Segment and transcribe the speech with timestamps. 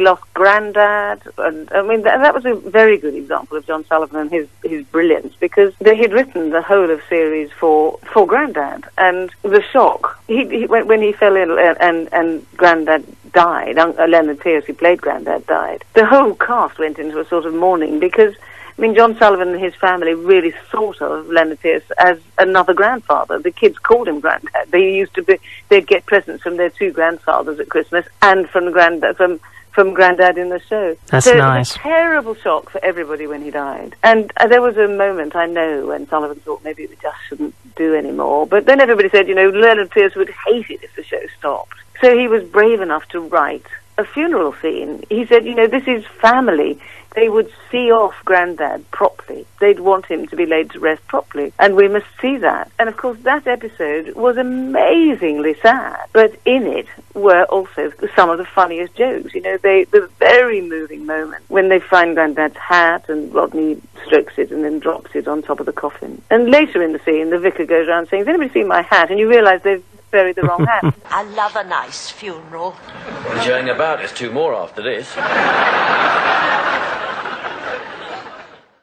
[0.00, 4.20] lost Grandad, and I mean that, that was a very good example of John Sullivan
[4.20, 8.84] and his his brilliance because they, he'd written the whole of series for for Grandad,
[8.98, 13.92] and the shock he, he when, he fell ill and and, and Grandad died, uh,
[14.08, 15.84] Lennard Pearce, who played Grandad, died.
[15.94, 18.34] The whole cast went into a sort of mourning because
[18.80, 23.38] I mean, John Sullivan and his family really thought of Lennard Pearce as another grandfather.
[23.38, 24.70] The kids called him Granddad.
[24.70, 25.38] They used to be,
[25.68, 29.38] they'd get presents from their two grandfathers at Christmas and from Granddad, from,
[29.70, 30.96] from Granddad in the show.
[31.06, 31.70] That's so nice.
[31.70, 33.94] It was a terrible shock for everybody when he died.
[34.02, 37.54] And uh, there was a moment, I know, when Sullivan thought maybe we just shouldn't
[37.76, 38.46] do anymore.
[38.46, 41.76] But then everybody said, you know, Lennard Pearce would hate it if the show stopped.
[42.00, 43.66] So he was brave enough to write
[43.98, 45.04] a funeral scene.
[45.08, 46.80] He said, you know, this is family
[47.14, 49.46] they would see off Grandad properly.
[49.58, 51.52] They'd want him to be laid to rest properly.
[51.58, 52.70] And we must see that.
[52.78, 55.98] And of course, that episode was amazingly sad.
[56.12, 59.34] But in it were also some of the funniest jokes.
[59.34, 64.34] You know, they, the very moving moment when they find Grandad's hat and Rodney strokes
[64.38, 66.22] it and then drops it on top of the coffin.
[66.30, 69.10] And later in the scene, the vicar goes around saying, Has anybody seen my hat?
[69.10, 70.94] And you realise they've buried the wrong hat.
[71.06, 72.72] I love a nice funeral.
[72.72, 73.98] What are you about?
[73.98, 75.16] There's two more after this.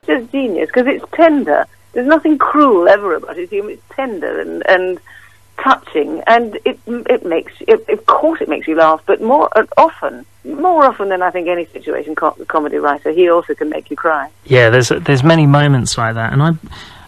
[0.08, 1.68] just genius because it's tender.
[1.94, 3.50] There's nothing cruel ever about it.
[3.52, 5.00] It's tender and and
[5.58, 9.66] touching, and it it makes it, of course it makes you laugh, but more uh,
[9.78, 13.90] often, more often than I think any situation co- comedy writer, he also can make
[13.90, 14.30] you cry.
[14.46, 16.52] Yeah, there's there's many moments like that, and I.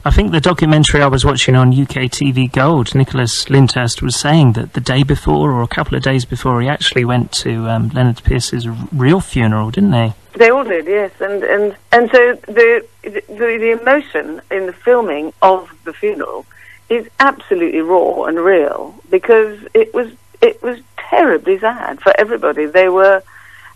[0.05, 4.53] I think the documentary I was watching on UK TV Gold, Nicholas Lyndhurst was saying
[4.53, 7.89] that the day before or a couple of days before he actually went to um,
[7.89, 10.13] Lennard Pearce's real funeral, didn't they?
[10.39, 15.33] They all did, yes, and and and so the, the the emotion in the filming
[15.41, 16.45] of the funeral
[16.87, 20.09] is absolutely raw and real because it was
[20.41, 22.67] it was terribly sad for everybody.
[22.67, 23.21] They were,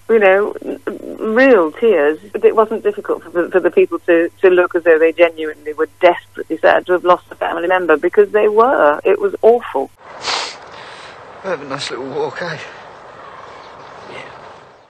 [0.08, 0.56] you know,
[1.20, 2.18] real tears.
[2.32, 5.12] But it wasn't difficult for the, for the people to to look as though they
[5.12, 9.02] genuinely were desperately sad to have lost a family member because they were.
[9.04, 9.92] It was awful.
[11.44, 12.58] Have a nice little walk, eh?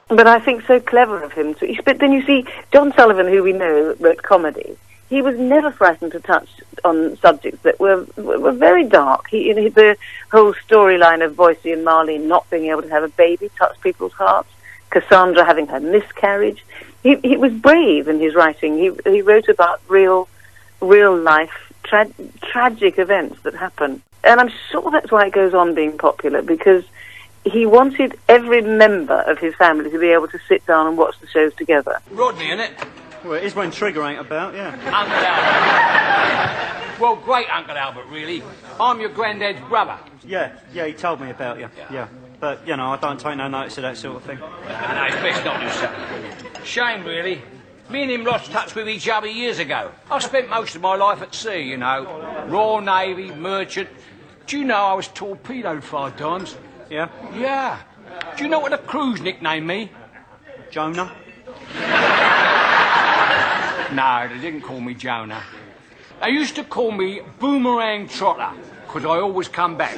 [0.08, 1.82] But I think so clever of him to.
[1.84, 4.76] But then you see, John Sullivan, who we know wrote comedy,
[5.08, 6.48] he was never frightened to touch
[6.84, 9.28] on subjects that were were very dark.
[9.30, 9.96] He, you know, the
[10.30, 14.12] whole storyline of Boycie and Marlene not being able to have a baby touched people's
[14.12, 14.48] hearts.
[14.90, 16.64] Cassandra having her miscarriage.
[17.02, 18.78] He, he was brave in his writing.
[18.78, 20.28] He he wrote about real,
[20.80, 22.10] real life tra-
[22.42, 26.84] tragic events that happen, and I'm sure that's why it goes on being popular because
[27.44, 31.18] he wanted every member of his family to be able to sit down and watch
[31.20, 32.00] the shows together.
[32.10, 32.72] Rodney, innit?
[33.22, 34.70] Well, it is when Trigger ain't about, yeah.
[34.70, 37.00] Uncle Albert.
[37.00, 38.42] well, great Uncle Albert, really.
[38.80, 39.98] I'm your granddad's brother.
[40.26, 42.08] Yeah, yeah, he told me about you, yeah.
[42.40, 44.38] But, you know, I don't take no notice of that sort of thing.
[44.38, 46.64] No, no, it's best not to say.
[46.64, 47.40] Shame, really.
[47.90, 49.90] Me and him lost touch with each other years ago.
[50.10, 52.44] I spent most of my life at sea, you know.
[52.48, 53.88] Royal Navy, merchant.
[54.46, 56.56] Do you know I was torpedoed five times?
[56.90, 57.08] Yeah?
[57.34, 57.78] Yeah.
[58.36, 59.90] Do you know what the crews nicknamed me?
[60.70, 61.12] Jonah?
[63.92, 65.42] No, they didn't call me Jonah.
[66.20, 68.50] They used to call me Boomerang Trotter,
[68.86, 69.94] because I always come back.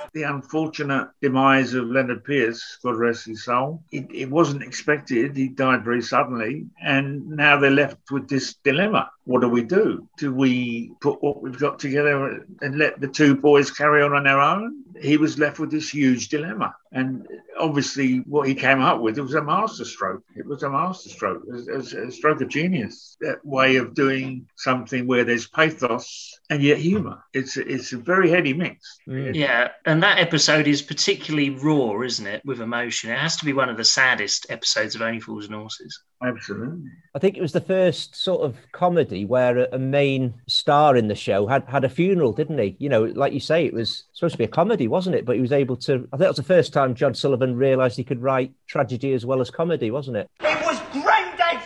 [0.16, 5.36] the unfortunate demise of Lennard Pearce, God rest his soul, it, it wasn't expected.
[5.36, 9.10] He died very suddenly, and now they're left with this dilemma.
[9.24, 10.08] What do we do?
[10.16, 14.24] Do we put what we've got together and let the two boys carry on on
[14.24, 14.84] their own?
[15.00, 16.74] He was left with this huge dilemma.
[16.92, 17.26] And
[17.58, 20.22] obviously, what he came up with it was a masterstroke.
[20.34, 23.16] It was a masterstroke, it was a stroke of genius.
[23.20, 27.22] That way of doing something where there's pathos and yet humour.
[27.32, 28.98] It's it's a very heady mix.
[29.06, 33.10] Yeah, and that episode is particularly raw, isn't it, with emotion?
[33.10, 36.02] It has to be one of the saddest episodes of Only Fools and Horses.
[36.22, 36.90] Absolutely.
[37.14, 41.08] I think it was the first sort of comedy where a, a main star in
[41.08, 42.74] the show had, had a funeral, didn't he?
[42.78, 45.26] You know, like you say, it was supposed to be a comedy, wasn't it?
[45.26, 46.08] But he was able to.
[46.12, 49.26] I think it was the first time John Sullivan realised he could write tragedy as
[49.26, 50.30] well as comedy, wasn't it?
[50.40, 51.60] It was Grandad!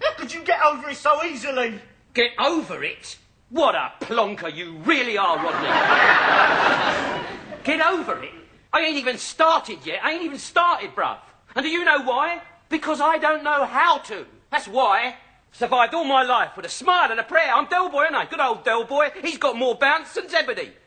[0.00, 1.80] How could you get over it so easily?
[2.14, 3.18] Get over it?
[3.50, 5.68] What a plonker you really are, Rodney.
[7.64, 8.32] Get over it?
[8.72, 10.00] I ain't even started yet.
[10.02, 11.18] I ain't even started, bruv.
[11.54, 12.42] And do you know why?
[12.68, 14.26] Because I don't know how to.
[14.50, 15.16] That's why.
[15.52, 17.52] Survived all my life with a smile and a prayer.
[17.52, 18.26] I'm Del Boy, ain't I?
[18.26, 19.10] Good old Del Boy.
[19.22, 20.72] He's got more bounce than Zebedee.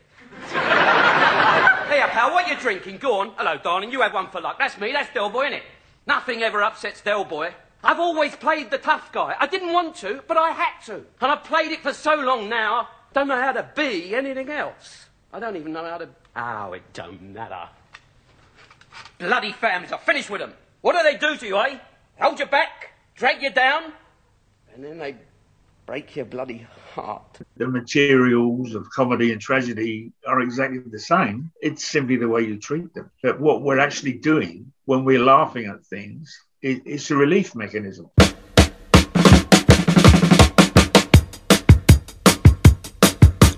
[1.90, 2.98] Hey, pal, what you drinking?
[2.98, 3.32] Go on.
[3.36, 3.90] Hello, darling.
[3.90, 4.60] You have one for luck.
[4.60, 4.92] That's me.
[4.92, 5.62] That's Del Boy, innit?
[6.06, 7.52] Nothing ever upsets Del Boy.
[7.82, 9.34] I've always played the tough guy.
[9.40, 11.04] I didn't want to, but I had to.
[11.20, 15.06] And I've played it for so long now, don't know how to be anything else.
[15.32, 16.08] I don't even know how to...
[16.36, 17.68] Oh, it don't matter.
[19.18, 19.90] bloody families.
[19.92, 20.52] I've finished with them.
[20.82, 21.78] What do they do to you, eh?
[22.20, 23.92] Hold you back, drag you down,
[24.74, 25.16] and then they
[25.84, 27.38] break your bloody heart.
[27.56, 31.50] The materials of comedy and tragedy are exactly the same.
[31.60, 33.10] It's simply the way you treat them.
[33.22, 38.08] But what we're actually doing when we're laughing at things, it, it's a relief mechanism.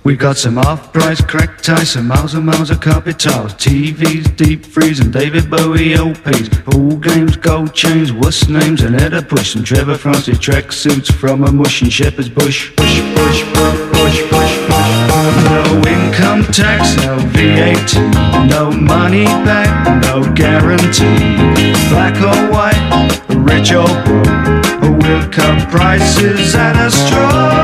[0.04, 4.66] We've got some off-price crack ties, some miles and miles of carpet tiles, TVs, deep
[4.66, 9.64] freeze, and David Bowie LPs, pool games, gold chains, what's names, and Edda Push, and
[9.64, 12.74] Trevor Francis track suits from a mush and Shepherd's Bush.
[12.74, 14.92] Push, push, push, push, push, push.
[15.46, 17.94] No income tax, no VAT,
[18.50, 21.36] no money back, no guarantee.
[21.90, 22.82] Black or white,
[23.28, 27.61] rich or poor, we'll cut prices at a straw.